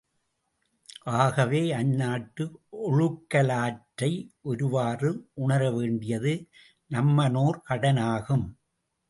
ஆகவே, 1.15 1.71
அந்நாட்டு 1.71 2.45
ஒழுகலாற்றை 2.85 4.09
ஒருவாறு 4.41 5.11
உணரவேண்டியது 5.37 6.33
நம்மனோர் 6.91 7.61
கடனாகும். 7.69 8.47